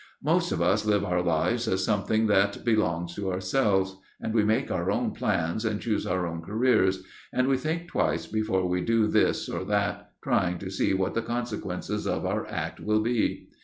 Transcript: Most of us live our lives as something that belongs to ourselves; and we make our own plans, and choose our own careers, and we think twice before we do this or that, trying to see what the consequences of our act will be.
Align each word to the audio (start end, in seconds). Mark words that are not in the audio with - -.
Most 0.23 0.51
of 0.51 0.63
us 0.63 0.83
live 0.87 1.05
our 1.05 1.21
lives 1.21 1.67
as 1.67 1.85
something 1.85 2.25
that 2.25 2.65
belongs 2.65 3.13
to 3.13 3.31
ourselves; 3.31 3.97
and 4.19 4.33
we 4.33 4.43
make 4.43 4.71
our 4.71 4.89
own 4.89 5.11
plans, 5.11 5.63
and 5.63 5.79
choose 5.79 6.07
our 6.07 6.25
own 6.25 6.41
careers, 6.41 7.03
and 7.31 7.47
we 7.47 7.55
think 7.55 7.87
twice 7.87 8.25
before 8.25 8.67
we 8.67 8.81
do 8.81 9.05
this 9.05 9.47
or 9.47 9.63
that, 9.65 10.09
trying 10.23 10.57
to 10.57 10.71
see 10.71 10.95
what 10.95 11.13
the 11.13 11.21
consequences 11.21 12.07
of 12.07 12.25
our 12.25 12.47
act 12.47 12.79
will 12.79 13.01
be. 13.01 13.49